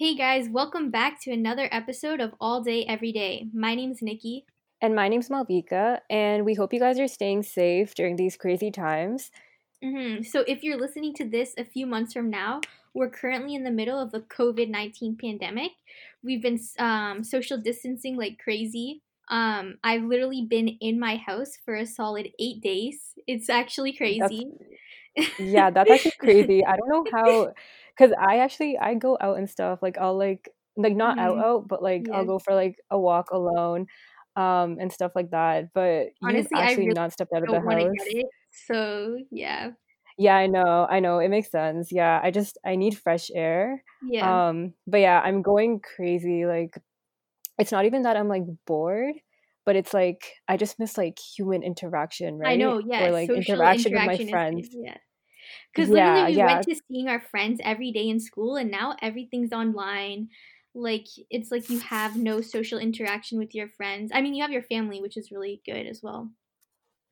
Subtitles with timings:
[0.00, 3.48] Hey guys, welcome back to another episode of All Day Every Day.
[3.52, 4.46] My name's Nikki.
[4.80, 8.70] And my name's Malvika, and we hope you guys are staying safe during these crazy
[8.70, 9.30] times.
[9.84, 10.22] Mm-hmm.
[10.22, 12.62] So, if you're listening to this a few months from now,
[12.94, 15.72] we're currently in the middle of the COVID 19 pandemic.
[16.24, 19.02] We've been um, social distancing like crazy.
[19.28, 23.12] Um, I've literally been in my house for a solid eight days.
[23.26, 24.46] It's actually crazy.
[25.14, 26.64] That's, yeah, that's actually crazy.
[26.64, 27.52] I don't know how
[28.00, 29.80] because I actually I go out and stuff.
[29.82, 31.26] Like I'll like like not mm-hmm.
[31.26, 32.16] out out, but like yeah.
[32.16, 33.86] I'll go for like a walk alone,
[34.36, 35.72] um, and stuff like that.
[35.74, 37.92] But honestly, actually really not stepped out of the house.
[38.06, 38.26] It,
[38.66, 39.70] so yeah.
[40.18, 41.18] Yeah, I know, I know.
[41.18, 41.90] It makes sense.
[41.90, 43.82] Yeah, I just I need fresh air.
[44.06, 44.48] Yeah.
[44.48, 46.44] Um, but yeah, I'm going crazy.
[46.44, 46.78] Like,
[47.58, 49.14] it's not even that I'm like bored,
[49.64, 52.52] but it's like I just miss like human interaction, right?
[52.52, 53.06] I know, yeah.
[53.06, 54.68] Or like interaction, interaction, with my friends.
[54.68, 54.96] Is, yeah.
[55.74, 56.46] Because literally, we yeah.
[56.46, 60.28] went to seeing our friends every day in school, and now everything's online.
[60.74, 64.10] Like, it's like you have no social interaction with your friends.
[64.14, 66.30] I mean, you have your family, which is really good as well.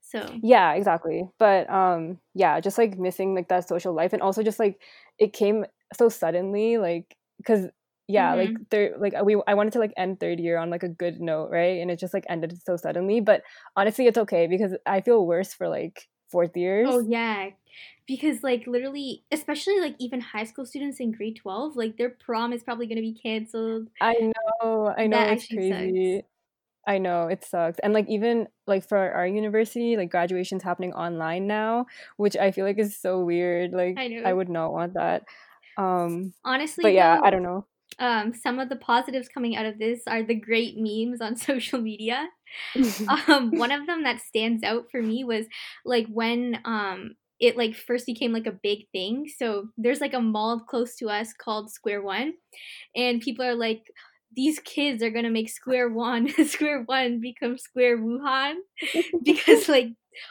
[0.01, 1.29] So, yeah, exactly.
[1.39, 4.81] But, um, yeah, just like missing like that social life, and also just like
[5.19, 7.69] it came so suddenly, like, because
[8.09, 8.55] yeah mm-hmm.
[8.55, 11.21] like there like we i wanted to like end third year on like a good
[11.21, 13.43] note right and it just like ended so suddenly but
[13.77, 16.89] honestly it's okay because i feel worse for like fourth years.
[16.91, 17.51] Oh yeah.
[18.07, 22.53] Because like literally especially like even high school students in grade 12 like their prom
[22.53, 23.89] is probably going to be canceled.
[24.01, 24.15] I
[24.63, 26.29] know i know that it's crazy sucks.
[26.87, 27.79] i know it sucks.
[27.81, 32.65] And like even like for our university like graduation's happening online now which i feel
[32.65, 34.23] like is so weird like i, know.
[34.25, 35.25] I would not want that.
[35.77, 37.67] Um honestly but yeah though, i don't know
[37.99, 41.81] um some of the positives coming out of this are the great memes on social
[41.81, 42.29] media
[43.29, 45.47] um one of them that stands out for me was
[45.85, 47.11] like when um
[47.41, 49.27] it like first became like a big thing.
[49.37, 52.35] So there's like a mall close to us called Square One,
[52.97, 53.83] and people are like,
[54.35, 58.55] these kids are gonna make Square One Square One become Square Wuhan
[59.25, 59.89] because like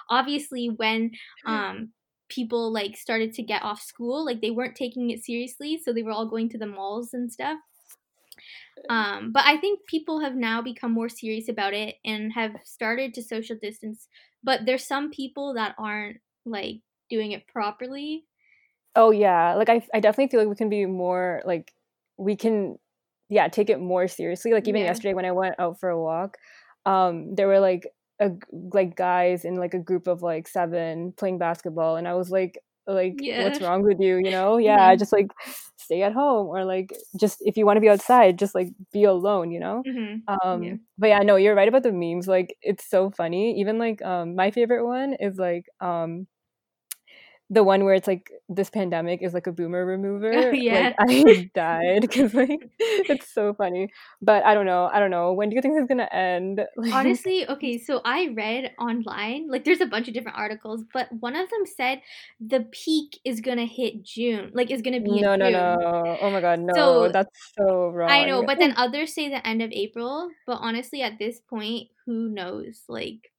[0.09, 1.11] obviously when
[1.45, 1.91] um
[2.29, 6.03] people like started to get off school like they weren't taking it seriously so they
[6.03, 7.59] were all going to the malls and stuff
[8.89, 13.13] um, but I think people have now become more serious about it and have started
[13.15, 14.07] to social distance.
[14.43, 16.77] But there's some people that aren't like
[17.09, 18.25] doing it properly.
[18.95, 21.73] Oh yeah, like I I definitely feel like we can be more like
[22.17, 22.77] we can
[23.29, 24.53] yeah, take it more seriously.
[24.53, 24.87] Like even yeah.
[24.87, 26.37] yesterday when I went out for a walk,
[26.85, 27.87] um there were like
[28.19, 28.31] a
[28.73, 32.59] like guys in like a group of like 7 playing basketball and I was like
[32.87, 33.43] like yeah.
[33.43, 34.57] what's wrong with you, you know?
[34.57, 34.99] Yeah, mm-hmm.
[34.99, 35.27] just like
[35.87, 39.05] stay at home or like just if you want to be outside just like be
[39.05, 40.49] alone you know mm-hmm.
[40.49, 40.73] um yeah.
[40.97, 44.35] but yeah no you're right about the memes like it's so funny even like um
[44.35, 46.27] my favorite one is like um
[47.49, 50.53] the one where it's like this pandemic is like a boomer remover.
[50.53, 53.89] yeah, like, I died because like it's so funny.
[54.21, 54.89] But I don't know.
[54.91, 55.31] I don't know.
[55.31, 56.61] When do you think this is gonna end?
[56.77, 57.77] Like, Honestly, okay.
[57.79, 61.65] So I read online, like there's a bunch of different articles, but one of them
[61.65, 62.01] said
[62.39, 64.51] the peak is gonna hit June.
[64.53, 65.53] Like is gonna be no, no, June.
[65.53, 66.17] no.
[66.21, 66.73] Oh my god, no.
[66.75, 68.09] So, that's so wrong.
[68.09, 70.29] I know, but then others say the end of April.
[70.45, 72.83] But honestly, at this point, who knows?
[72.87, 73.31] Like,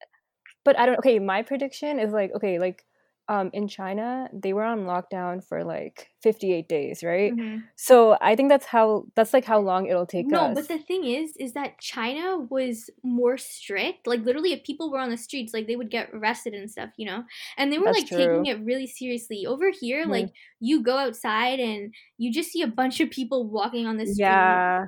[0.65, 0.99] but I don't.
[0.99, 2.85] Okay, my prediction is like okay, like
[3.28, 7.33] um, in China, they were on lockdown for like 58 days, right?
[7.33, 7.59] Mm-hmm.
[7.77, 10.55] So I think that's how that's like how long it'll take no, us.
[10.55, 14.06] but the thing is, is that China was more strict.
[14.06, 16.88] Like literally, if people were on the streets, like they would get arrested and stuff,
[16.97, 17.25] you know.
[17.59, 18.19] And they were that's like true.
[18.19, 19.44] taking it really seriously.
[19.47, 20.11] Over here, mm-hmm.
[20.11, 20.31] like
[20.61, 24.21] you go outside and you just see a bunch of people walking on the street.
[24.25, 24.87] Yeah.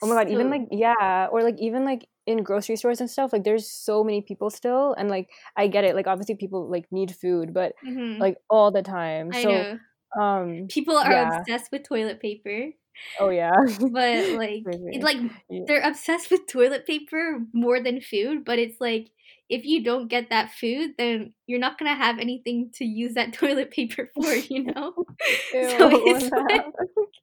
[0.00, 3.10] Oh my god, so, even like yeah, or like even like in grocery stores and
[3.10, 6.70] stuff like there's so many people still and like i get it like obviously people
[6.70, 8.20] like need food but mm-hmm.
[8.20, 9.78] like all the time I so know.
[10.20, 11.38] um people are yeah.
[11.38, 12.70] obsessed with toilet paper
[13.18, 15.16] oh yeah but like it, like
[15.48, 15.60] yeah.
[15.66, 19.10] they're obsessed with toilet paper more than food but it's like
[19.52, 23.32] if you don't get that food, then you're not gonna have anything to use that
[23.34, 24.94] toilet paper for, you know.
[25.54, 26.64] Ew, so it's like,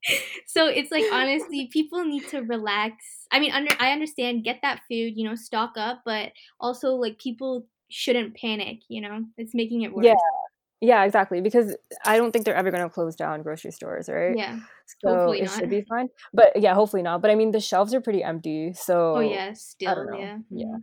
[0.48, 3.28] so it's like honestly, people need to relax.
[3.32, 7.20] I mean, under I understand, get that food, you know, stock up, but also like
[7.20, 8.80] people shouldn't panic.
[8.88, 10.06] You know, it's making it worse.
[10.06, 10.16] Yeah.
[10.82, 11.42] Yeah, exactly.
[11.42, 11.76] Because
[12.06, 14.34] I don't think they're ever going to close down grocery stores, right?
[14.38, 14.60] Yeah.
[15.02, 15.60] So hopefully it not.
[15.60, 16.08] should be fine.
[16.34, 17.22] But yeah, hopefully not.
[17.22, 18.72] But I mean, the shelves are pretty empty.
[18.72, 19.18] So.
[19.18, 20.38] Oh yeah, still yeah.
[20.50, 20.66] Yeah.
[20.68, 20.76] Mm-hmm.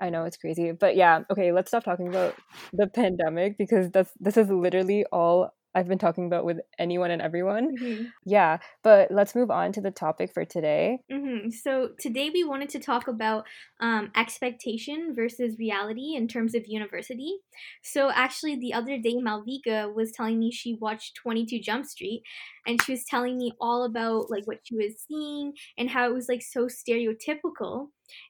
[0.00, 2.34] I know it's crazy, but yeah, okay, let's stop talking about
[2.72, 7.22] the pandemic because that's this is literally all I've been talking about with anyone and
[7.22, 7.76] everyone.
[7.76, 8.04] Mm-hmm.
[8.24, 10.98] Yeah, but let's move on to the topic for today.
[11.10, 11.50] Mm-hmm.
[11.50, 13.44] So, today we wanted to talk about
[13.80, 17.36] um, expectation versus reality in terms of university.
[17.82, 22.22] So, actually, the other day, Malvika was telling me she watched 22 Jump Street
[22.66, 26.14] and she was telling me all about like what she was seeing and how it
[26.14, 27.88] was like so stereotypical.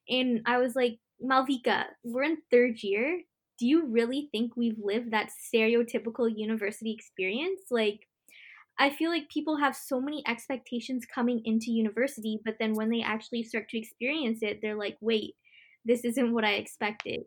[0.08, 3.22] And I was like, Malvika, we're in third year
[3.62, 7.61] do you really think we've lived that stereotypical university experience?
[7.70, 8.09] Like,
[8.76, 13.03] I feel like people have so many expectations coming into university, but then when they
[13.03, 15.37] actually start to experience it, they're like, wait,
[15.85, 17.20] this isn't what I expected.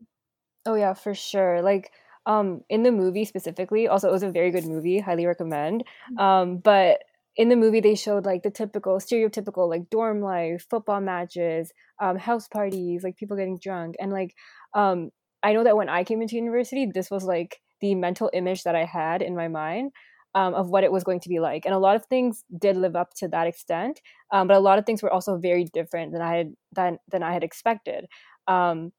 [0.66, 1.62] Oh, yeah, for sure.
[1.62, 1.92] Like,
[2.26, 5.86] um, in the movie specifically, also, it was a very good movie, highly recommend.
[6.12, 6.20] Mm-hmm.
[6.20, 7.00] Um, but
[7.38, 11.70] in the movie they showed like the typical stereotypical like dorm life football matches
[12.02, 14.34] um, house parties like people getting drunk and like
[14.74, 15.12] um,
[15.46, 18.76] I know that when I came into university, this was like the mental image that
[18.76, 19.92] I had in my mind
[20.34, 21.66] um, of what it was going to be like.
[21.66, 24.02] And a lot of things did live up to that extent,
[24.34, 27.22] um, but a lot of things were also very different than I had than than
[27.22, 28.08] I had expected.
[28.48, 28.92] Um,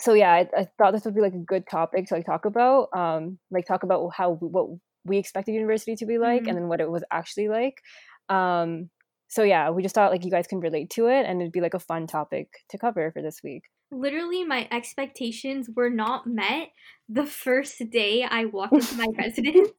[0.00, 2.44] so yeah, I, I, thought this would be like a good topic to like talk
[2.44, 4.66] about, um, like talk about how what
[5.04, 6.48] we expected university to be like, mm-hmm.
[6.48, 7.80] and then what it was actually like.
[8.28, 8.90] Um,
[9.28, 11.60] so yeah, we just thought like you guys can relate to it, and it'd be
[11.60, 16.68] like a fun topic to cover for this week literally my expectations were not met
[17.08, 19.70] the first day I walked into my residence.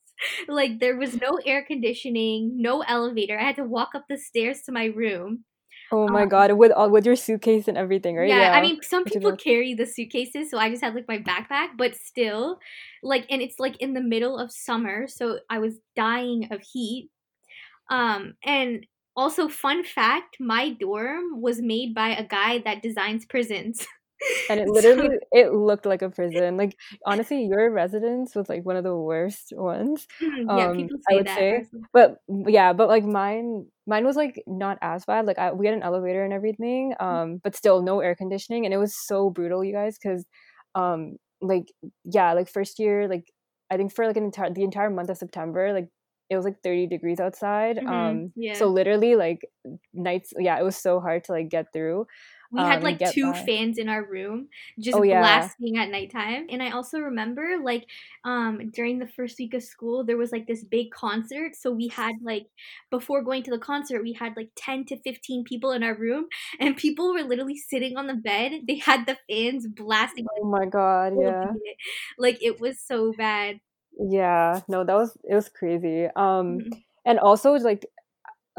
[0.50, 3.40] Like there was no air conditioning, no elevator.
[3.40, 5.46] I had to walk up the stairs to my room.
[5.94, 8.28] Oh my um, god, with all with your suitcase and everything, right?
[8.28, 8.52] Yeah, yeah.
[8.52, 11.96] I mean some people carry the suitcases, so I just had like my backpack, but
[11.96, 12.60] still
[13.02, 17.10] like and it's like in the middle of summer, so I was dying of heat.
[17.90, 18.86] Um and
[19.16, 23.88] also fun fact, my dorm was made by a guy that designs prisons.
[24.50, 26.58] and it literally it looked like a prison.
[26.58, 30.08] Like honestly your residence was like one of the worst ones.
[30.22, 34.78] Mm, yeah, um i would say but yeah but like mine mine was like not
[34.82, 35.26] as bad.
[35.26, 37.06] Like I, we had an elevator and everything mm.
[37.06, 40.26] um but still no air conditioning and it was so brutal you guys because
[40.76, 41.72] um like
[42.06, 43.32] yeah like first year like
[43.72, 45.88] i think for like an entire the entire month of september like
[46.30, 48.54] it was like 30 degrees outside mm-hmm, um yeah.
[48.54, 49.42] so literally like
[49.94, 52.06] nights yeah it was so hard to like get through
[52.52, 53.46] we had um, like two by.
[53.46, 54.48] fans in our room
[54.80, 55.20] just oh, yeah.
[55.20, 56.48] blasting at nighttime.
[56.50, 57.86] And I also remember like
[58.26, 61.56] um during the first week of school there was like this big concert.
[61.56, 62.48] So we had like
[62.90, 66.26] before going to the concert, we had like 10 to 15 people in our room
[66.60, 68.62] and people were literally sitting on the bed.
[68.68, 70.26] They had the fans blasting.
[70.40, 71.52] Oh my god, yeah.
[72.18, 73.60] Like it was so bad.
[74.00, 76.06] Yeah, no, that was it was crazy.
[76.06, 76.70] Um mm-hmm.
[77.06, 77.86] and also like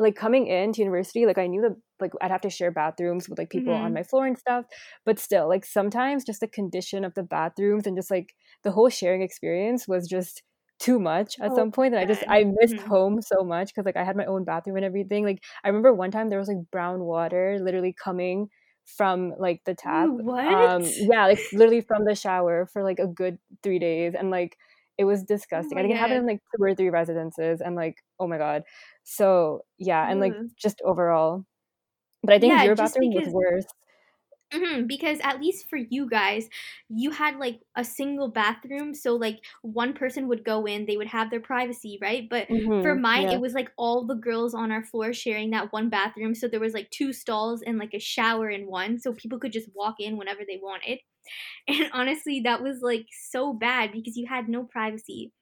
[0.01, 3.39] like coming into university, like I knew that like I'd have to share bathrooms with
[3.39, 3.85] like people mm-hmm.
[3.85, 4.65] on my floor and stuff.
[5.05, 8.89] But still, like sometimes just the condition of the bathrooms and just like the whole
[8.89, 10.43] sharing experience was just
[10.81, 12.89] too much at oh, some point and i just i missed mm-hmm.
[12.89, 15.93] home so much because like i had my own bathroom and everything like i remember
[15.93, 18.49] one time there was like brown water literally coming
[18.87, 20.47] from like the tap what?
[20.47, 24.57] um yeah like literally from the shower for like a good three days and like
[24.99, 25.79] it was disgusting.
[25.79, 25.97] Oh I think God.
[25.97, 28.63] it happened in like two or three residences, and like, oh my God.
[29.05, 31.45] So yeah, and like just overall.
[32.23, 33.65] But I think yeah, your bathroom because, was worse.
[34.53, 36.49] Mm-hmm, because at least for you guys,
[36.89, 41.07] you had like a single bathroom, so like one person would go in, they would
[41.07, 42.29] have their privacy, right?
[42.29, 43.35] But mm-hmm, for mine, yeah.
[43.35, 46.61] it was like all the girls on our floor sharing that one bathroom, so there
[46.61, 49.97] was like two stalls and like a shower in one, so people could just walk
[50.01, 50.99] in whenever they wanted.
[51.69, 55.33] And honestly, that was like so bad because you had no privacy.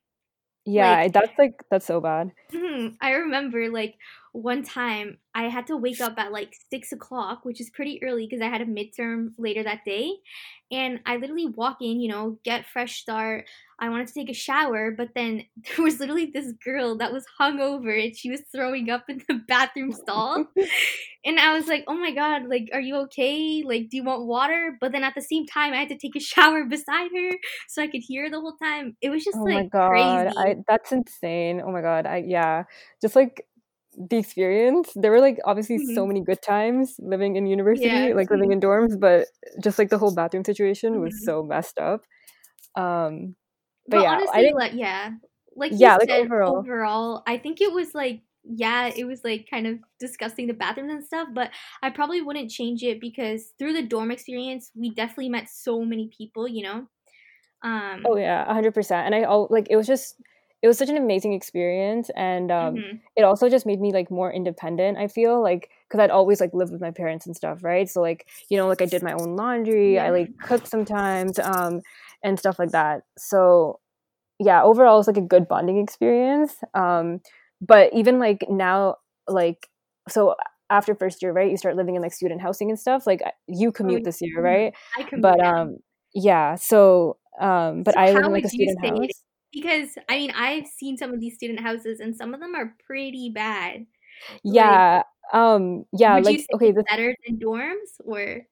[0.65, 2.33] Yeah, like, that's like that's so bad.
[2.53, 2.95] Mm-hmm.
[3.01, 3.95] I remember like
[4.39, 8.27] one time I had to wake up at like six o'clock, which is pretty early
[8.27, 10.13] because I had a midterm later that day.
[10.71, 13.47] And I literally walk in, you know, get fresh start.
[13.81, 17.25] I wanted to take a shower, but then there was literally this girl that was
[17.41, 20.45] hungover and she was throwing up in the bathroom stall.
[21.25, 23.63] and I was like, oh my God, like, are you okay?
[23.65, 24.77] Like, do you want water?
[24.81, 27.31] But then at the same time, I had to take a shower beside her
[27.69, 28.97] so I could hear the whole time.
[29.01, 29.91] It was just oh like my God.
[29.91, 30.37] crazy.
[30.37, 31.61] I, that's insane.
[31.65, 32.07] Oh my God.
[32.07, 32.65] I, yeah.
[33.01, 33.45] Just like,
[33.99, 35.95] the experience there were like obviously mm-hmm.
[35.95, 38.13] so many good times living in university yeah.
[38.15, 39.27] like living in dorms but
[39.63, 41.03] just like the whole bathroom situation mm-hmm.
[41.03, 42.03] was so messed up
[42.77, 43.35] um
[43.89, 45.11] but, but yeah honestly, like yeah
[45.57, 49.47] like yeah said, like overall overall i think it was like yeah it was like
[49.51, 51.51] kind of disgusting the bathrooms and stuff but
[51.83, 56.09] i probably wouldn't change it because through the dorm experience we definitely met so many
[56.17, 56.87] people you know
[57.65, 60.15] um oh yeah 100% and i all like it was just
[60.61, 62.97] it was such an amazing experience and um, mm-hmm.
[63.17, 66.53] it also just made me like more independent i feel like because i'd always like
[66.53, 69.13] lived with my parents and stuff right so like you know like i did my
[69.13, 70.05] own laundry yeah.
[70.05, 71.81] i like cooked sometimes um,
[72.23, 73.79] and stuff like that so
[74.39, 76.55] yeah, overall, it's like a good bonding experience.
[76.75, 77.21] Um,
[77.61, 78.97] but even like now,
[79.27, 79.69] like
[80.09, 80.37] so
[80.71, 83.07] after first year, right, you start living in like student housing and stuff.
[83.07, 84.75] Like you oh, commute oh, this year, right?
[84.97, 85.23] I commute.
[85.23, 85.79] But um,
[86.15, 86.55] yeah.
[86.55, 89.09] So um, but so I live in like a student house.
[89.53, 92.75] Because I mean, I've seen some of these student houses, and some of them are
[92.87, 93.87] pretty bad.
[94.43, 95.03] Yeah.
[95.33, 95.85] Like, um.
[95.93, 96.19] Yeah.
[96.19, 96.73] like okay.
[96.73, 98.43] The, better than dorms, or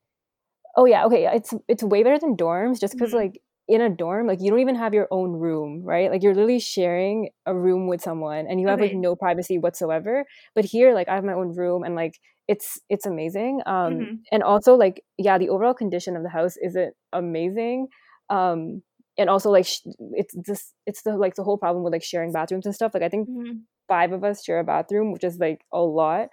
[0.77, 1.05] oh yeah.
[1.07, 1.29] Okay.
[1.33, 3.19] It's it's way better than dorms, just because mm-hmm.
[3.19, 6.11] like in a dorm, like you don't even have your own room, right?
[6.11, 8.89] Like you're literally sharing a room with someone and you have okay.
[8.89, 10.25] like no privacy whatsoever.
[10.55, 13.63] But here, like I have my own room and like it's it's amazing.
[13.67, 14.15] Um mm-hmm.
[14.31, 17.89] and also like yeah, the overall condition of the house isn't amazing.
[18.31, 18.83] Um
[19.19, 19.81] and also like sh-
[20.13, 22.93] it's just it's the like the whole problem with like sharing bathrooms and stuff.
[22.95, 23.59] Like I think mm-hmm.
[23.89, 26.29] five of us share a bathroom, which is like a lot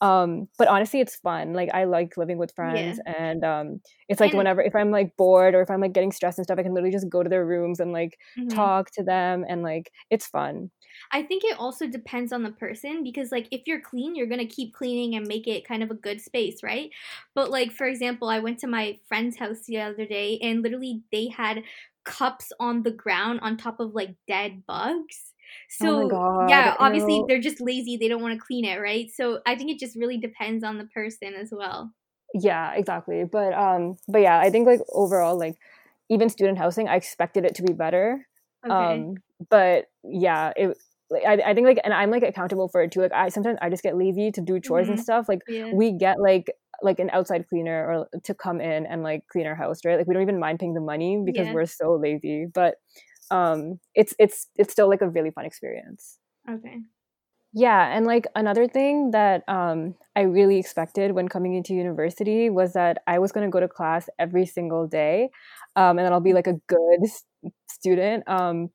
[0.00, 3.12] um but honestly it's fun like i like living with friends yeah.
[3.18, 6.12] and um it's like and whenever if i'm like bored or if i'm like getting
[6.12, 8.48] stressed and stuff i can literally just go to their rooms and like mm-hmm.
[8.48, 10.70] talk to them and like it's fun
[11.10, 14.46] i think it also depends on the person because like if you're clean you're gonna
[14.46, 16.90] keep cleaning and make it kind of a good space right
[17.34, 21.02] but like for example i went to my friend's house the other day and literally
[21.10, 21.64] they had
[22.08, 25.28] cups on the ground on top of like dead bugs
[25.80, 27.24] Oh so oh yeah, obviously Ew.
[27.28, 27.96] they're just lazy.
[27.96, 29.10] They don't want to clean it, right?
[29.10, 31.92] So I think it just really depends on the person as well.
[32.34, 33.24] Yeah, exactly.
[33.30, 35.56] But um, but yeah, I think like overall, like
[36.10, 38.26] even student housing, I expected it to be better.
[38.64, 38.74] Okay.
[38.74, 39.14] Um,
[39.50, 40.76] but yeah, it
[41.10, 43.00] like I, I think like and I'm like accountable for it too.
[43.00, 44.92] Like I sometimes I just get lazy to do chores mm-hmm.
[44.92, 45.28] and stuff.
[45.28, 45.72] Like yeah.
[45.72, 46.50] we get like
[46.82, 49.98] like an outside cleaner or to come in and like clean our house, right?
[49.98, 51.52] Like we don't even mind paying the money because yeah.
[51.52, 52.46] we're so lazy.
[52.52, 52.76] But
[53.30, 56.18] um it's it's it's still like a really fun experience
[56.48, 56.78] okay
[57.52, 62.72] yeah and like another thing that um i really expected when coming into university was
[62.72, 65.30] that i was going to go to class every single day
[65.76, 67.00] um and then i'll be like a good
[67.68, 68.70] student um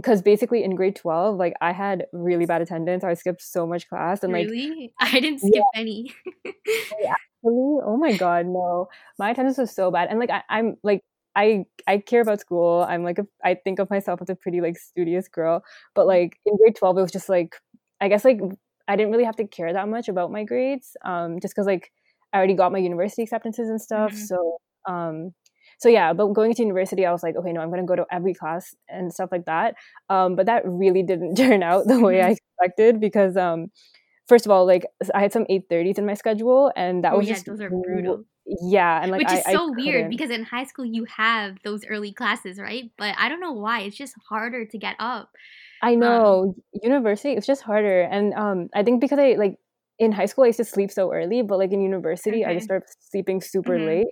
[0.00, 3.88] because basically in grade 12 like i had really bad attendance i skipped so much
[3.88, 5.80] class and like really i didn't skip yeah.
[5.80, 6.12] any
[6.46, 8.88] actually oh my god no
[9.18, 11.02] my attendance was so bad and like I, i'm like
[11.36, 12.84] I I care about school.
[12.88, 15.62] I'm like a, I think of myself as a pretty like studious girl,
[15.94, 16.08] but mm-hmm.
[16.08, 17.54] like in grade 12 it was just like
[18.00, 18.40] I guess like
[18.88, 21.92] I didn't really have to care that much about my grades um just cuz like
[22.32, 24.10] I already got my university acceptances and stuff.
[24.10, 24.24] Mm-hmm.
[24.24, 25.34] So um
[25.80, 27.96] so yeah, but going to university I was like, okay, no, I'm going to go
[27.96, 29.74] to every class and stuff like that.
[30.08, 33.68] Um but that really didn't turn out the way I expected because um
[34.28, 37.28] first of all, like I had some 8:30s in my schedule and that oh, was
[37.28, 38.24] yeah, just those are brutal
[38.62, 41.56] yeah and like which is I, so I weird because in high school you have
[41.62, 45.30] those early classes right but i don't know why it's just harder to get up
[45.82, 49.56] i um know um, university it's just harder and um i think because i like
[49.98, 52.50] in high school i used to sleep so early but like in university okay.
[52.50, 53.86] i just started sleeping super mm-hmm.
[53.86, 54.08] late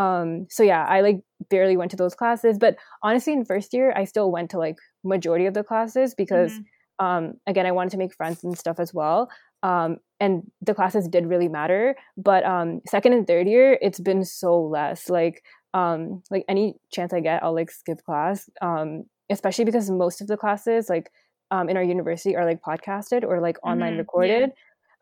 [0.00, 3.92] um so yeah i like barely went to those classes but honestly in first year
[3.96, 7.06] i still went to like majority of the classes because mm-hmm.
[7.06, 9.30] um again i wanted to make friends and stuff as well.
[9.62, 14.24] Um, and the classes did really matter but um, second and third year it's been
[14.24, 15.10] so less.
[15.10, 15.42] Like
[15.74, 20.28] um, like any chance i get i'll like skip class um, especially because most of
[20.28, 21.10] the classes like
[21.50, 24.52] um, in our university are like podcasted or like online mm-hmm, recorded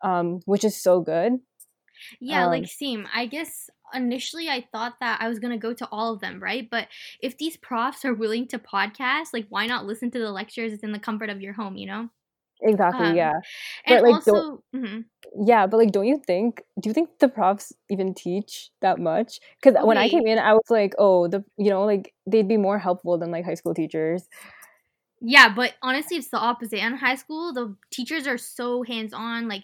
[0.03, 0.19] yeah.
[0.19, 1.39] um, which is so good.
[2.19, 3.07] Yeah like um same.
[3.13, 6.41] I guess initially I thought that I was going to go to all of them,
[6.41, 6.67] right?
[6.69, 6.87] But
[7.21, 10.83] if these profs are willing to podcast, like why not listen to the lectures it's
[10.83, 12.09] in the comfort of your home, you know?
[12.61, 13.33] Exactly, um, yeah.
[13.87, 15.01] But like also, mm-hmm.
[15.45, 19.39] yeah, but like don't you think do you think the profs even teach that much?
[19.63, 19.83] Cuz okay.
[19.83, 22.77] when I came in I was like, "Oh, the you know, like they'd be more
[22.77, 24.27] helpful than like high school teachers."
[25.21, 26.83] Yeah, but honestly it's the opposite.
[26.83, 29.63] In high school, the teachers are so hands-on like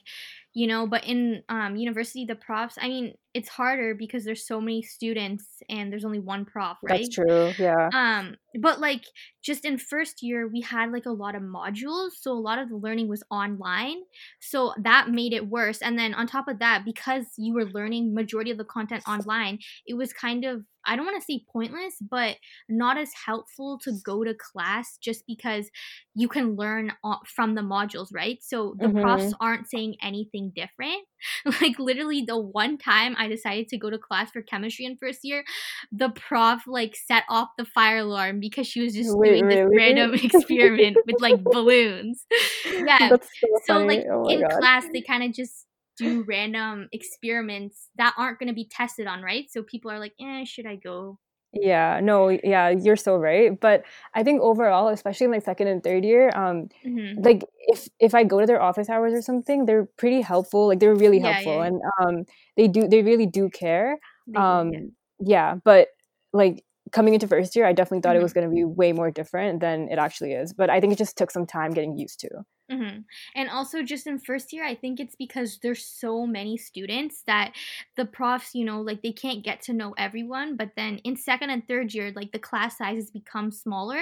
[0.55, 4.61] you know but in um, university the profs i mean it's harder because there's so
[4.61, 9.03] many students and there's only one prof right that's true yeah um but like
[9.43, 12.69] just in first year we had like a lot of modules so a lot of
[12.69, 13.97] the learning was online
[14.39, 18.13] so that made it worse and then on top of that because you were learning
[18.13, 21.95] majority of the content online it was kind of I don't want to say pointless,
[21.99, 22.37] but
[22.69, 25.69] not as helpful to go to class just because
[26.13, 26.93] you can learn
[27.35, 28.37] from the modules, right?
[28.41, 29.01] So the mm-hmm.
[29.01, 31.01] profs aren't saying anything different.
[31.61, 35.19] Like literally the one time I decided to go to class for chemistry in first
[35.23, 35.43] year,
[35.91, 39.55] the prof like set off the fire alarm because she was just Wait, doing really?
[39.55, 42.25] this random experiment with like balloons.
[42.65, 43.09] Yeah.
[43.09, 43.19] So,
[43.65, 44.51] so, like oh in God.
[44.51, 45.65] class they kind of just
[45.97, 49.45] do random experiments that aren't going to be tested on, right?
[49.49, 51.19] So people are like, eh, should I go?
[51.55, 53.57] Yeah, no, yeah, you're so right.
[53.57, 53.83] But
[54.13, 57.21] I think overall, especially in like second and third year, um, mm-hmm.
[57.23, 60.67] like if if I go to their office hours or something, they're pretty helpful.
[60.67, 61.63] Like they're really yeah, helpful, yeah.
[61.63, 62.25] and um,
[62.57, 63.97] they do they really do care.
[64.27, 64.77] They um, do,
[65.19, 65.53] yeah.
[65.53, 65.87] yeah, but
[66.33, 68.19] like coming into first year, I definitely thought mm-hmm.
[68.19, 70.51] it was going to be way more different than it actually is.
[70.51, 72.29] But I think it just took some time getting used to.
[72.71, 73.01] Mm-hmm.
[73.35, 77.53] And also, just in first year, I think it's because there's so many students that
[77.95, 80.55] the profs, you know, like they can't get to know everyone.
[80.55, 84.01] But then in second and third year, like the class sizes become smaller.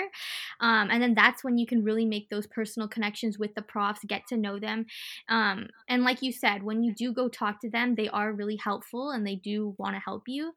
[0.62, 4.00] Um, and then that's when you can really make those personal connections with the profs,
[4.08, 4.86] get to know them.
[5.27, 8.55] Um, and like you said, when you do go talk to them, they are really
[8.55, 10.53] helpful and they do want to help you.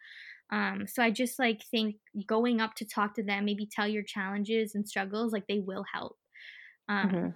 [0.52, 4.04] Um, so I just like think going up to talk to them, maybe tell your
[4.04, 6.16] challenges and struggles, like they will help.
[6.88, 7.28] Um, mm-hmm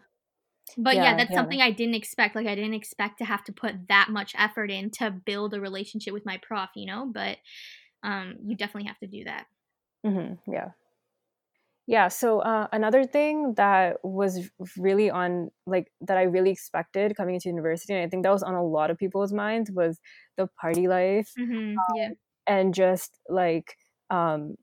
[0.76, 1.36] but yeah, yeah that's yeah.
[1.36, 2.34] something I didn't expect.
[2.34, 5.60] Like I didn't expect to have to put that much effort in to build a
[5.60, 7.10] relationship with my prof, you know.
[7.12, 7.38] But
[8.02, 9.46] um, you definitely have to do that.
[10.06, 10.52] Mm-hmm.
[10.52, 10.68] Yeah.
[11.86, 12.08] Yeah.
[12.08, 17.48] So uh, another thing that was really on like that I really expected coming into
[17.48, 19.98] university, and I think that was on a lot of people's minds, was
[20.36, 21.32] the party life.
[21.38, 21.76] Mm-hmm.
[21.76, 22.08] Um, yeah.
[22.46, 23.76] And just like
[24.08, 24.56] um,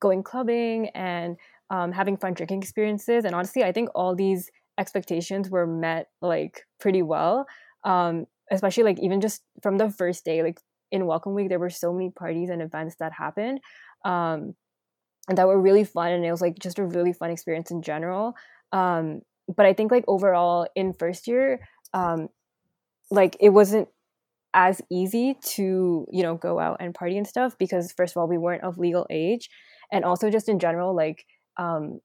[0.00, 1.36] going clubbing and
[1.70, 3.24] um, having fun drinking experiences.
[3.24, 7.46] And honestly, I think all these expectations were met like pretty well
[7.84, 10.60] um especially like even just from the first day like
[10.92, 13.60] in welcome week there were so many parties and events that happened
[14.04, 14.54] um
[15.28, 17.82] and that were really fun and it was like just a really fun experience in
[17.82, 18.34] general
[18.72, 19.20] um
[19.56, 21.60] but i think like overall in first year
[21.94, 22.28] um
[23.10, 23.88] like it wasn't
[24.54, 28.28] as easy to you know go out and party and stuff because first of all
[28.28, 29.50] we weren't of legal age
[29.92, 31.24] and also just in general like
[31.58, 32.00] um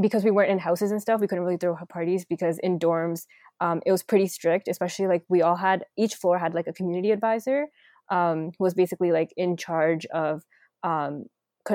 [0.00, 3.26] because we weren't in houses and stuff, we couldn't really throw parties because in dorms,
[3.60, 4.68] um, it was pretty strict.
[4.68, 7.66] Especially like we all had each floor had like a community advisor
[8.10, 10.42] um, who was basically like in charge of
[10.82, 11.24] um,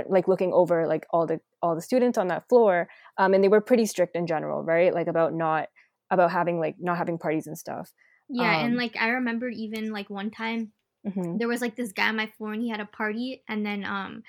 [0.07, 2.87] like looking over like all the all the students on that floor,
[3.17, 4.93] um, and they were pretty strict in general, right?
[4.93, 5.67] Like about not
[6.11, 7.91] about having like not having parties and stuff.
[8.29, 10.71] Yeah, and um, like I remember even like one time
[11.05, 11.37] mm-hmm.
[11.37, 13.83] there was like this guy on my floor and he had a party, and then
[13.83, 14.23] um,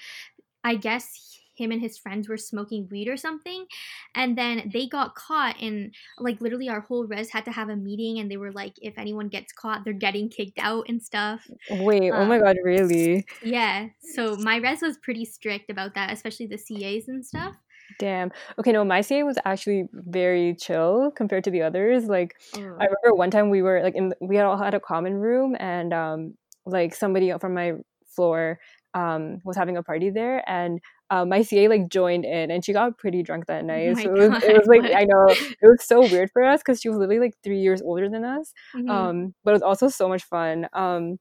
[0.63, 3.67] I guess him and his friends were smoking weed or something
[4.15, 7.77] and then they got caught and like literally our whole res had to have a
[7.77, 11.49] meeting and they were like if anyone gets caught they're getting kicked out and stuff
[11.71, 15.95] wait um, oh my um, god really yeah so my res was pretty strict about
[15.95, 17.55] that especially the CAs and stuff
[17.99, 18.33] Damn.
[18.59, 22.07] Okay, no, my CA was actually very chill compared to the others.
[22.07, 22.61] Like, oh.
[22.61, 25.57] I remember one time we were like in we had all had a common room,
[25.59, 26.35] and um,
[26.67, 27.73] like somebody from my
[28.07, 28.61] floor
[28.95, 30.81] um was having a party there, and
[31.15, 33.91] uh, my CA like joined in and she got pretty drunk that night.
[33.91, 36.61] Oh so it was, it was, like I know it was so weird for us
[36.61, 38.53] because she was literally like three years older than us.
[38.75, 38.91] Mm-hmm.
[38.91, 40.67] Um, but it was also so much fun.
[40.73, 41.19] Um,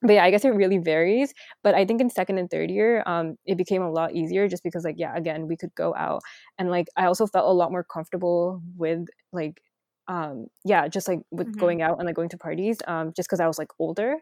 [0.00, 1.34] but yeah, I guess it really varies.
[1.62, 4.62] But I think in second and third year, um, it became a lot easier just
[4.62, 6.22] because like yeah, again, we could go out
[6.58, 9.60] and like I also felt a lot more comfortable with like
[10.08, 11.60] um yeah, just like with mm-hmm.
[11.60, 14.16] going out and like going to parties um just because I was like older.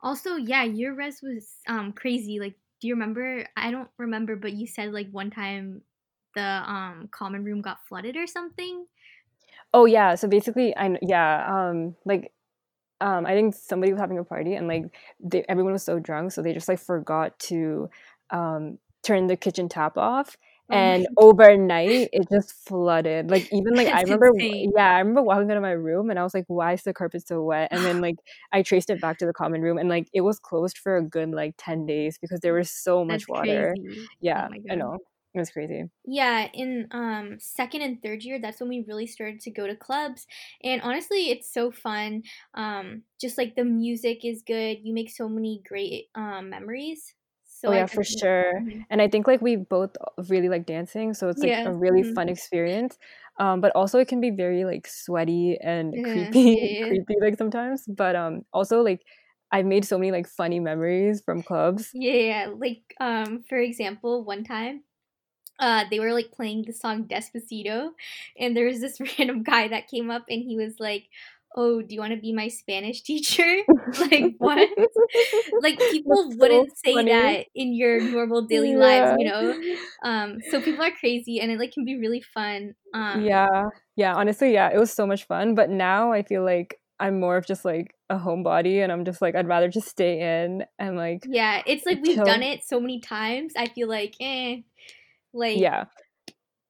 [0.00, 2.38] Also, yeah, your res was um crazy.
[2.38, 3.46] Like do you remember?
[3.56, 5.82] I don't remember, but you said like one time
[6.34, 8.86] the um common room got flooded or something.
[9.74, 12.32] Oh yeah, so basically, I yeah, um, like
[13.00, 14.84] um, I think somebody was having a party and like
[15.20, 17.90] they, everyone was so drunk, so they just like forgot to
[18.30, 20.36] um turn the kitchen tap off
[20.70, 20.76] Oh.
[20.76, 23.30] and overnight it just flooded.
[23.30, 24.72] Like even like i remember insane.
[24.76, 26.92] yeah i remember walking out of my room and i was like why is the
[26.92, 27.68] carpet so wet?
[27.70, 28.16] And then like
[28.52, 31.02] i traced it back to the common room and like it was closed for a
[31.02, 33.74] good like 10 days because there was so much That's water.
[33.76, 34.00] crazy.
[34.00, 34.98] Oh yeah oh i know.
[35.34, 35.84] it was crazy.
[36.04, 39.76] Yeah in um second and third year that's when we really started to go to
[39.76, 40.26] clubs
[40.64, 42.22] and honestly it's so fun
[42.54, 44.78] um just like the music is good.
[44.82, 47.14] You make so many great um memories
[47.58, 48.52] so oh yeah, for sure.
[48.54, 48.80] Mm-hmm.
[48.88, 49.96] And I think like we both
[50.28, 51.68] really like dancing, so it's like yeah.
[51.68, 52.14] a really mm-hmm.
[52.14, 52.98] fun experience.
[53.40, 56.02] Um, but also it can be very like sweaty and yeah.
[56.02, 57.84] creepy, yeah, creepy like sometimes.
[57.88, 59.02] But um, also like
[59.50, 61.90] I've made so many like funny memories from clubs.
[61.94, 64.82] Yeah, like um, for example, one time
[65.58, 67.90] uh, they were like playing the song Despacito,
[68.38, 71.08] and there was this random guy that came up and he was like,
[71.56, 73.56] oh, do you want to be my Spanish teacher?
[74.00, 74.68] like, what?
[75.60, 77.10] like, people That's wouldn't so say funny.
[77.10, 78.78] that in your normal daily yeah.
[78.78, 79.60] lives, you know?
[80.04, 82.74] Um, so people are crazy and it like can be really fun.
[82.94, 83.66] Um, yeah.
[83.96, 84.14] Yeah.
[84.14, 85.54] Honestly, yeah, it was so much fun.
[85.54, 89.22] But now I feel like I'm more of just like a homebody and I'm just
[89.22, 91.24] like, I'd rather just stay in and like.
[91.28, 91.62] Yeah.
[91.66, 93.52] It's like we've done it so many times.
[93.56, 94.58] I feel like, eh.
[95.34, 95.84] Like, yeah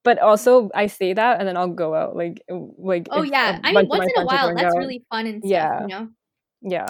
[0.04, 2.42] but also I say that and then I'll go out like
[2.78, 3.58] like oh yeah.
[3.62, 5.80] I mean once in a while that's out, really fun and stuff, yeah.
[5.82, 6.08] you know?
[6.62, 6.87] Yeah.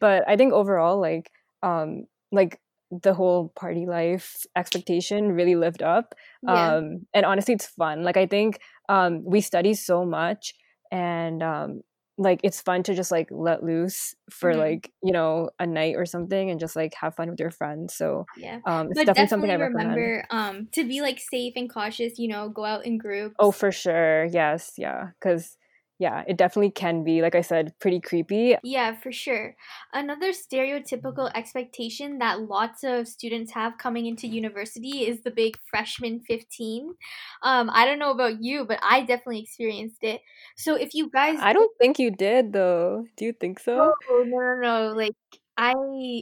[0.00, 1.30] But I think overall like
[1.62, 6.74] um like the whole party life expectation really lived up yeah.
[6.74, 8.02] um and honestly it's fun.
[8.02, 10.54] Like I think um we study so much
[10.90, 11.80] and um
[12.20, 14.60] like it's fun to just like let loose for mm-hmm.
[14.60, 17.94] like you know a night or something and just like have fun with your friends
[17.94, 21.72] so yeah um it's definitely, definitely, something i remember um to be like safe and
[21.72, 25.56] cautious you know go out in groups oh for sure yes yeah because
[26.00, 28.56] yeah, it definitely can be, like I said, pretty creepy.
[28.64, 29.54] Yeah, for sure.
[29.92, 36.20] Another stereotypical expectation that lots of students have coming into university is the big freshman
[36.20, 36.94] 15.
[37.42, 40.22] Um, I don't know about you, but I definitely experienced it.
[40.56, 41.38] So if you guys.
[41.38, 43.04] I don't think you did, though.
[43.18, 43.92] Do you think so?
[44.08, 44.96] Oh, no, no, no.
[44.96, 45.12] Like,
[45.60, 45.74] I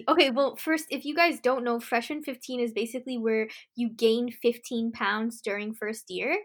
[0.09, 4.33] okay, well, first, if you guys don't know, freshman 15 is basically where you gain
[4.33, 6.37] 15 pounds during first year.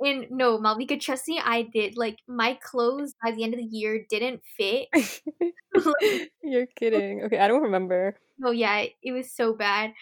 [0.00, 1.98] And no, Malvika, trust me, I did.
[1.98, 4.88] Like, my clothes by the end of the year didn't fit.
[6.42, 7.24] You're kidding.
[7.24, 8.16] Okay, I don't remember.
[8.42, 9.92] Oh, yeah, it was so bad.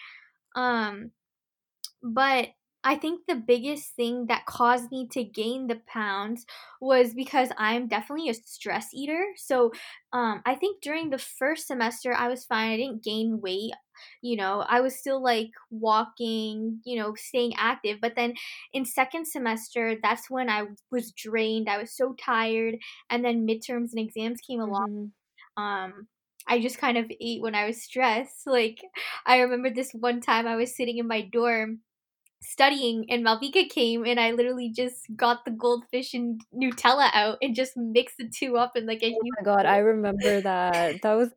[0.55, 1.11] Um,
[2.01, 2.49] but
[2.87, 6.45] I think the biggest thing that caused me to gain the pounds
[6.79, 9.25] was because I'm definitely a stress eater.
[9.35, 9.73] So
[10.13, 12.71] um, I think during the first semester, I was fine.
[12.71, 13.73] I didn't gain weight.
[14.21, 17.97] You know, I was still like walking, you know, staying active.
[18.01, 18.35] But then
[18.71, 21.67] in second semester, that's when I was drained.
[21.67, 22.77] I was so tired.
[23.09, 25.11] And then midterms and exams came along.
[25.59, 25.61] Mm-hmm.
[25.61, 26.07] Um,
[26.47, 28.43] I just kind of ate when I was stressed.
[28.47, 28.79] Like,
[29.25, 31.81] I remember this one time I was sitting in my dorm
[32.41, 37.55] studying and Malvika came and I literally just got the goldfish and Nutella out and
[37.55, 41.01] just mixed the two up and like a Oh my god, I remember that.
[41.01, 41.29] That was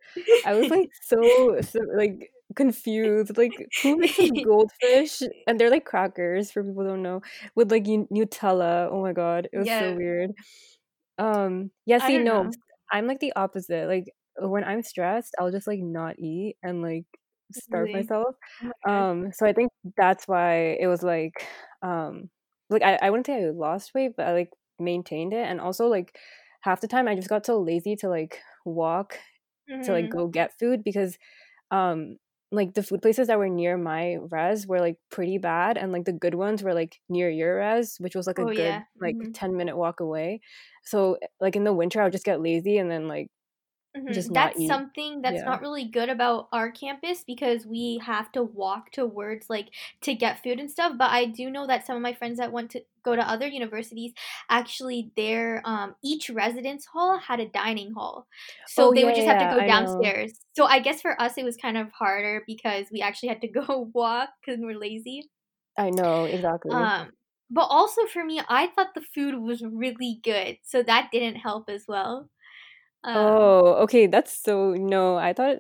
[0.45, 3.37] I was like so, so like confused.
[3.37, 7.23] Like who mixes goldfish and they're like crackers for people don't know
[7.55, 8.89] with like Nutella.
[8.91, 9.81] Oh my god, it was yeah.
[9.81, 10.33] so weird.
[11.19, 12.51] Um yeah, see no, know.
[12.93, 13.89] I'm like the opposite.
[13.89, 17.07] Like when I'm stressed, I'll just like not eat and like
[17.53, 18.01] starve really?
[18.01, 18.35] myself.
[18.87, 21.47] Oh um, so I think that's why it was like,
[21.83, 22.31] um,
[22.69, 25.87] like I, I wouldn't say I lost weight, but I like maintained it, and also
[25.87, 26.17] like
[26.63, 29.19] half the time I just got so lazy to like walk
[29.71, 29.83] mm-hmm.
[29.83, 30.19] to like mm-hmm.
[30.19, 31.17] go get food because,
[31.71, 32.17] um,
[32.53, 36.05] like the food places that were near my res were like pretty bad, and like
[36.05, 38.83] the good ones were like near your res, which was like a oh, good yeah.
[39.01, 39.33] like mm-hmm.
[39.33, 40.41] ten minute walk away.
[40.85, 43.29] So like in the winter, I would just get lazy and then like
[43.97, 44.33] Mm-hmm.
[44.33, 45.45] That's something that's yeah.
[45.45, 49.71] not really good about our campus because we have to walk towards like
[50.03, 50.93] to get food and stuff.
[50.97, 53.49] But I do know that some of my friends that went to go to other
[53.49, 54.13] universities
[54.49, 58.29] actually their um each residence hall had a dining hall,
[58.69, 60.35] so oh, they yeah, would just yeah, have to go downstairs.
[60.53, 63.49] So I guess for us it was kind of harder because we actually had to
[63.67, 65.29] go walk because we're lazy.
[65.77, 66.71] I know exactly.
[66.71, 67.11] Um,
[67.51, 71.69] but also for me, I thought the food was really good, so that didn't help
[71.69, 72.29] as well.
[73.05, 74.07] Um, oh, okay.
[74.07, 75.17] That's so no.
[75.17, 75.59] I thought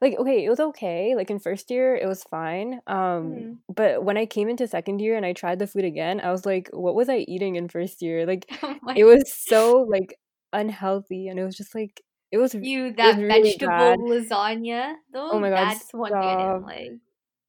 [0.00, 1.14] like okay, it was okay.
[1.14, 2.80] Like in first year, it was fine.
[2.86, 3.52] Um, mm-hmm.
[3.74, 6.44] but when I came into second year and I tried the food again, I was
[6.44, 8.26] like, what was I eating in first year?
[8.26, 10.18] Like oh it was so like
[10.52, 13.98] unhealthy, and it was just like it was you that was vegetable bad.
[14.00, 14.94] lasagna.
[15.12, 16.92] Though oh my god, that's one thing I didn't like.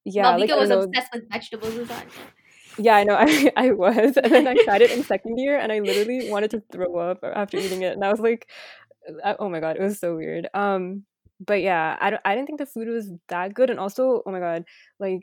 [0.05, 2.11] Yeah, Malvika like, was obsessed with vegetable lasagna.
[2.79, 3.15] Yeah, I know.
[3.15, 4.17] I, I was.
[4.17, 7.23] And then I tried it in second year and I literally wanted to throw up
[7.23, 7.93] after eating it.
[7.93, 8.47] And I was like,
[9.39, 10.47] oh my god, it was so weird.
[10.53, 11.03] Um,
[11.39, 14.39] but yeah, I I didn't think the food was that good, and also, oh my
[14.39, 14.63] god,
[14.99, 15.21] like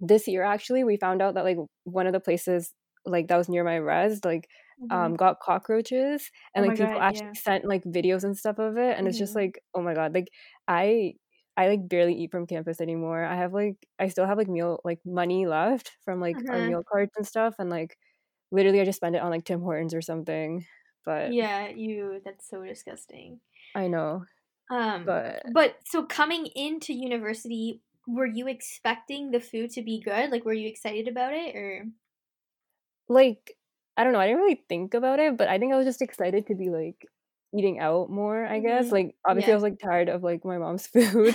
[0.00, 2.72] this year actually, we found out that like one of the places
[3.04, 4.48] like that was near my res, like
[4.82, 4.92] mm-hmm.
[4.92, 7.42] um got cockroaches, and oh like people god, actually yeah.
[7.42, 9.06] sent like videos and stuff of it, and mm-hmm.
[9.08, 9.46] it's just mm-hmm.
[9.46, 10.28] like, oh my god, like
[10.68, 11.14] I
[11.56, 13.24] I like barely eat from campus anymore.
[13.24, 16.68] I have like I still have like meal like money left from like our mm-hmm.
[16.68, 17.96] meal cards and stuff, and like
[18.52, 20.64] literally I just spend it on like Tim Hortons or something.
[21.06, 23.40] But yeah, you that's so disgusting.
[23.74, 24.24] I know.
[24.70, 30.30] Um but but so coming into university, were you expecting the food to be good?
[30.30, 31.86] Like were you excited about it or
[33.08, 33.56] like
[33.96, 36.02] I don't know, I didn't really think about it, but I think I was just
[36.02, 37.06] excited to be like
[37.56, 38.86] eating out more, I guess.
[38.86, 38.92] Mm-hmm.
[38.92, 39.54] Like obviously yeah.
[39.54, 41.34] I was like tired of like my mom's food.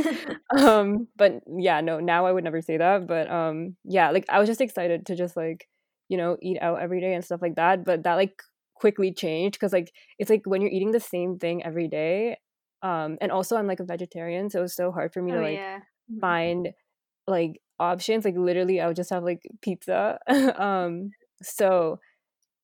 [0.56, 4.40] um but yeah, no, now I would never say that, but um yeah, like I
[4.40, 5.68] was just excited to just like,
[6.10, 8.42] you know, eat out every day and stuff like that, but that like
[8.82, 12.36] quickly changed because like it's like when you're eating the same thing every day
[12.82, 15.36] um and also i'm like a vegetarian so it was so hard for me oh,
[15.36, 15.78] to like yeah.
[15.78, 16.20] Mm-hmm.
[16.20, 16.70] find
[17.28, 20.18] like options like literally i would just have like pizza
[20.58, 21.12] um
[21.44, 22.00] so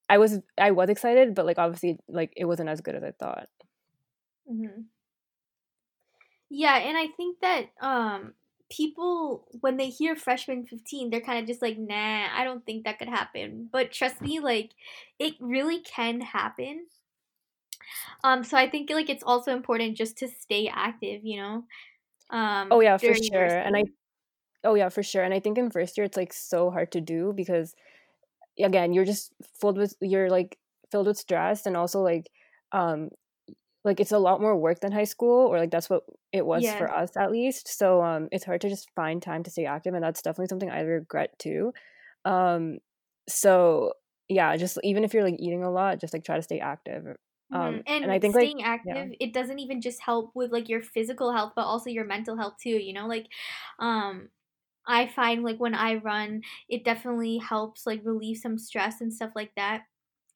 [0.10, 3.12] i was i was excited but like obviously like it wasn't as good as i
[3.20, 3.48] thought
[4.52, 4.82] mm-hmm.
[6.50, 8.34] yeah and i think that um
[8.70, 12.84] people when they hear freshman 15 they're kind of just like nah i don't think
[12.86, 13.70] that could happen.
[13.72, 14.72] But trust me like
[15.20, 16.88] it really can happen.
[18.24, 21.64] Um so i think like it's also important just to stay active you know
[22.30, 23.84] um oh yeah for sure and i
[24.64, 27.02] oh yeah for sure and i think in first year it's like so hard to
[27.02, 27.76] do because
[28.60, 30.58] again you're just filled with you're like
[30.92, 32.30] filled with stress and also like
[32.72, 33.10] um
[33.88, 36.62] like it's a lot more work than high school or like that's what it was
[36.62, 36.78] yeah.
[36.78, 39.94] for us at least so um it's hard to just find time to stay active
[39.94, 41.74] and that's definitely something i regret too
[42.26, 42.78] um
[43.28, 43.94] so
[44.30, 47.06] yeah just even if you're like eating a lot just like try to stay active
[47.54, 47.80] um mm-hmm.
[47.88, 49.16] and, and, i think staying like, active yeah.
[49.20, 52.54] it doesn't even just help with like your physical health but also your mental health
[52.62, 53.28] too you know like
[53.80, 54.30] um
[54.90, 59.32] I find like when I run, it definitely helps like relieve some stress and stuff
[59.36, 59.82] like that.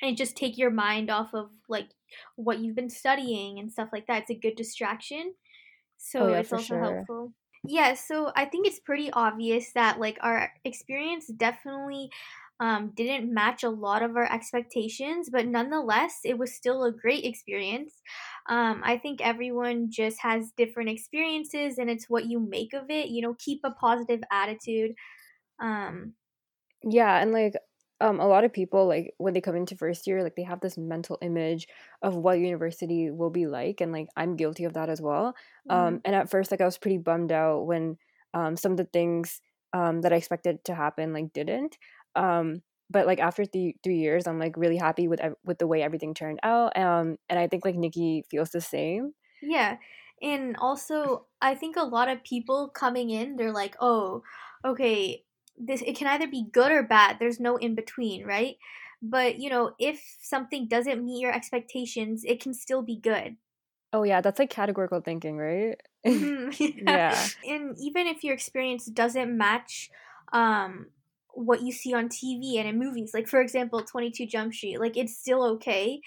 [0.01, 1.89] And just take your mind off of like
[2.35, 4.23] what you've been studying and stuff like that.
[4.23, 5.35] It's a good distraction.
[5.97, 6.81] So oh, yeah, it's also sure.
[6.81, 7.33] helpful.
[7.63, 12.09] Yeah, so I think it's pretty obvious that like our experience definitely
[12.61, 17.25] um, didn't match a lot of our expectations, but nonetheless, it was still a great
[17.25, 17.93] experience.
[18.47, 23.09] Um, I think everyone just has different experiences, and it's what you make of it.
[23.09, 24.93] You know, keep a positive attitude.
[25.59, 26.13] Um,
[26.83, 27.53] yeah, and like
[28.01, 30.59] um, a lot of people like when they come into first year like they have
[30.59, 31.67] this mental image
[32.01, 35.35] of what university will be like and like i'm guilty of that as well.
[35.69, 35.87] Um, mm-hmm.
[35.95, 37.97] um, and at first like i was pretty bummed out when
[38.33, 39.41] um, some of the things
[39.73, 41.77] um, that i expected to happen like didn't.
[42.15, 45.81] Um, but like after th- three years i'm like really happy with with the way
[45.81, 49.13] everything turned out um, and i think like nikki feels the same.
[49.41, 49.77] Yeah
[50.21, 54.21] and also i think a lot of people coming in they're like oh
[54.63, 55.23] okay
[55.62, 57.17] this it can either be good or bad.
[57.19, 58.56] There's no in between, right?
[59.02, 63.38] But you know, if something doesn't meet your expectations, it can still be good.
[63.93, 65.80] Oh yeah, that's like categorical thinking, right?
[66.06, 66.63] Mm-hmm.
[66.88, 67.28] yeah.
[67.45, 67.54] yeah.
[67.54, 69.89] And even if your experience doesn't match
[70.34, 70.88] um
[71.34, 74.97] what you see on TV and in movies, like for example, 22 Jump Street, like
[74.97, 76.02] it's still okay.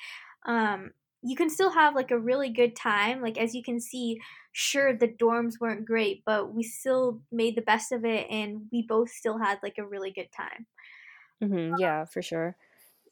[0.47, 0.91] Um
[1.23, 3.23] you can still have like a really good time.
[3.23, 4.21] Like as you can see,
[4.55, 8.83] sure the dorms weren't great, but we still made the best of it, and we
[8.89, 10.67] both still had like a really good time.
[11.43, 11.75] Mm-hmm.
[11.79, 12.57] Yeah, for sure.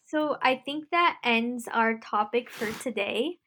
[0.06, 3.38] So I think that ends our topic for today.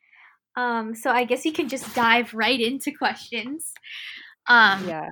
[0.57, 3.73] Um, so I guess we can just dive right into questions.
[4.47, 5.09] Um, yeah.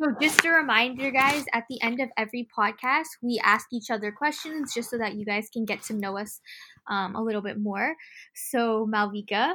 [0.00, 4.12] So just a reminder, guys, at the end of every podcast, we ask each other
[4.12, 6.40] questions just so that you guys can get to know us
[6.88, 7.94] um, a little bit more.
[8.34, 9.54] So, Malvika,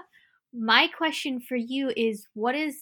[0.54, 2.76] my question for you is what is,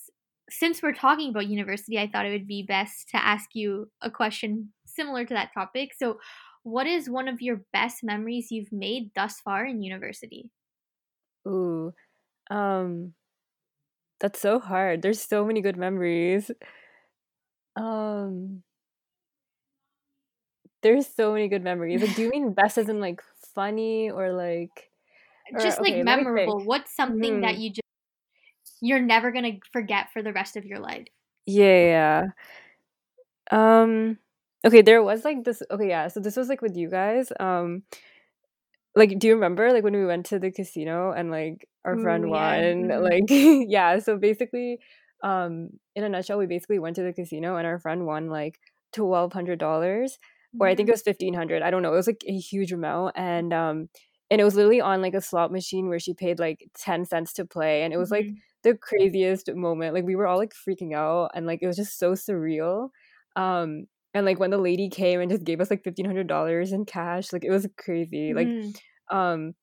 [0.49, 4.11] since we're talking about university, I thought it would be best to ask you a
[4.11, 5.91] question similar to that topic.
[5.97, 6.19] So,
[6.63, 10.51] what is one of your best memories you've made thus far in university?
[11.47, 11.93] Ooh,
[12.49, 13.13] um,
[14.19, 15.01] that's so hard.
[15.01, 16.51] There's so many good memories.
[17.75, 18.63] Um,
[20.81, 22.01] there's so many good memories.
[22.01, 23.21] Like, do you mean best as in like
[23.53, 24.91] funny or like
[25.55, 26.63] or, just like okay, memorable?
[26.63, 27.41] What's something mm-hmm.
[27.41, 27.81] that you just
[28.81, 31.07] you're never gonna forget for the rest of your life?
[31.45, 32.23] Yeah.
[33.51, 34.17] Um.
[34.65, 35.61] Okay, there was like this.
[35.69, 36.07] Okay, yeah.
[36.07, 37.31] So this was like with you guys.
[37.39, 37.83] Um.
[38.95, 42.29] Like, do you remember like when we went to the casino and like our friend
[42.29, 42.89] won?
[42.89, 42.97] Yeah.
[42.97, 43.99] Like, yeah.
[43.99, 44.79] So basically,
[45.21, 48.57] um, in a nutshell, we basically went to the casino and our friend won like
[48.93, 50.17] twelve hundred dollars
[50.59, 50.93] or I think it mm-hmm.
[50.93, 51.61] was fifteen hundred.
[51.61, 51.93] I don't know.
[51.93, 53.89] It was like a huge amount, and um,
[54.31, 57.33] and it was literally on like a slot machine where she paid like ten cents
[57.33, 58.39] to play, and it was like mm-hmm.
[58.63, 59.93] the craziest moment.
[59.93, 62.89] Like we were all like freaking out, and like it was just so surreal.
[63.35, 66.71] Um, and like when the lady came and just gave us like fifteen hundred dollars
[66.71, 68.33] in cash, like it was crazy.
[68.33, 68.67] Mm-hmm.
[68.67, 68.75] Like,
[69.11, 69.53] um,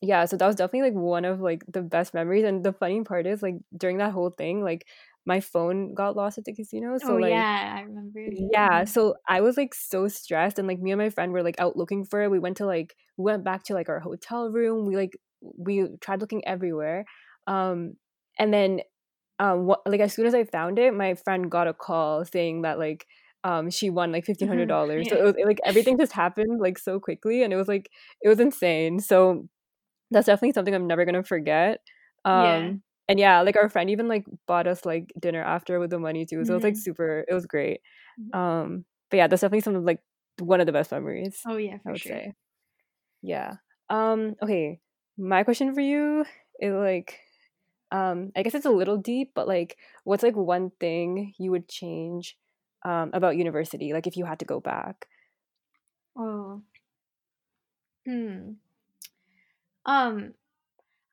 [0.00, 0.24] yeah.
[0.24, 2.44] So that was definitely like one of like the best memories.
[2.44, 4.86] And the funny part is like during that whole thing, like
[5.26, 6.96] my phone got lost at the casino.
[6.98, 8.20] So oh, like yeah, I remember.
[8.32, 11.60] Yeah, so I was like so stressed and like me and my friend were like
[11.60, 12.30] out looking for it.
[12.30, 14.86] We went to like we went back to like our hotel room.
[14.86, 17.04] We like we tried looking everywhere.
[17.48, 17.94] Um
[18.38, 18.80] and then
[19.40, 22.62] um what, like as soon as I found it, my friend got a call saying
[22.62, 23.04] that like
[23.42, 24.68] um she won like fifteen hundred mm-hmm.
[24.78, 25.06] dollars.
[25.06, 25.14] yeah.
[25.14, 27.90] So it was like everything just happened like so quickly and it was like
[28.22, 29.00] it was insane.
[29.00, 29.48] So
[30.12, 31.80] that's definitely something I'm never gonna forget.
[32.24, 32.72] Um yeah
[33.08, 36.26] and yeah, like our friend even like bought us like dinner after with the money
[36.26, 36.36] too.
[36.36, 36.52] So mm-hmm.
[36.52, 36.80] it was like mm-hmm.
[36.80, 37.24] super.
[37.28, 37.80] It was great.
[38.20, 38.38] Mm-hmm.
[38.38, 40.00] Um, but yeah, that's definitely some of like
[40.40, 41.40] one of the best memories.
[41.46, 42.12] Oh yeah, I would sure.
[42.12, 42.34] say.
[43.22, 43.54] Yeah.
[43.88, 44.34] Um.
[44.42, 44.80] Okay.
[45.18, 46.26] My question for you
[46.60, 47.20] is like,
[47.90, 51.68] um, I guess it's a little deep, but like, what's like one thing you would
[51.68, 52.36] change,
[52.84, 53.94] um, about university?
[53.94, 55.06] Like, if you had to go back.
[56.18, 56.62] Oh.
[58.06, 58.52] Hmm.
[59.84, 60.34] Um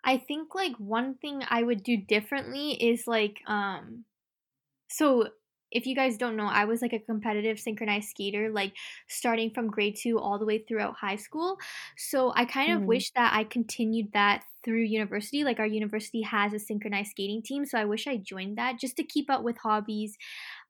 [0.03, 4.05] I think like one thing I would do differently is like um
[4.89, 5.27] so
[5.73, 8.73] if you guys don't know, I was like a competitive synchronized skater, like
[9.07, 11.57] starting from grade two all the way throughout high school.
[11.97, 12.85] So I kind of mm.
[12.85, 15.43] wish that I continued that through university.
[15.43, 17.65] Like our university has a synchronized skating team.
[17.65, 20.15] So I wish I joined that just to keep up with hobbies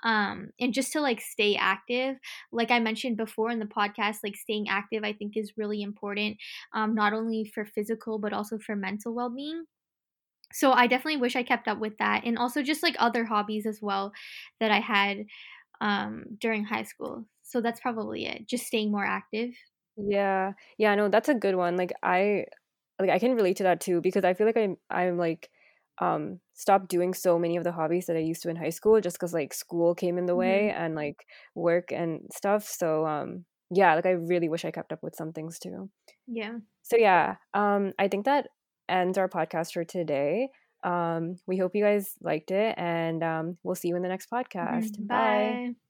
[0.04, 2.18] um, and just to like stay active.
[2.52, 6.38] Like I mentioned before in the podcast, like staying active, I think is really important,
[6.74, 9.66] um, not only for physical, but also for mental well being.
[10.54, 13.66] so I definitely wish I kept up with that and also just like other hobbies
[13.66, 14.14] as well
[14.60, 15.26] that I had
[15.82, 17.26] um, during high school.
[17.44, 18.48] So that's probably it.
[18.48, 19.52] Just staying more active.
[19.98, 20.54] Yeah.
[20.78, 21.78] Yeah, no, that's a good one.
[21.78, 22.46] Like I
[23.00, 25.50] like I can relate to that too because I feel like I'm I'm like
[26.00, 29.00] um stopped doing so many of the hobbies that I used to in high school
[29.02, 30.84] just cuz like school came in the way mm-hmm.
[30.84, 31.26] and like
[31.56, 32.68] work and stuff.
[32.68, 35.90] So um yeah, like I really wish I kept up with some things too.
[36.28, 36.58] Yeah.
[36.82, 38.48] So yeah, um I think that
[38.90, 40.50] ends our podcast for today.
[40.84, 44.30] Um we hope you guys liked it and um we'll see you in the next
[44.30, 44.92] podcast.
[44.92, 45.08] Mm-hmm.
[45.08, 45.68] Bye.
[45.68, 45.83] Bye.